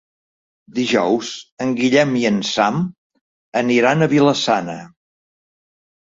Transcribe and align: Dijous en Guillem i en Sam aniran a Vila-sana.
Dijous 0.75 1.27
en 1.65 1.73
Guillem 1.81 2.15
i 2.21 2.23
en 2.29 2.39
Sam 2.51 2.79
aniran 3.61 4.01
a 4.01 4.09
Vila-sana. 4.15 4.79